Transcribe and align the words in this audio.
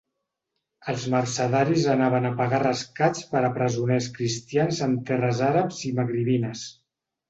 Els 0.93 1.03
mercedaris 1.15 1.85
anaven 1.97 2.25
a 2.31 2.33
pagar 2.41 2.63
rescats 2.65 3.29
per 3.35 3.45
a 3.45 3.55
presoners 3.61 4.11
cristians 4.19 4.85
en 4.91 5.01
terres 5.13 5.47
àrabs 5.55 5.89
i 5.93 5.97
magribines. 6.05 6.71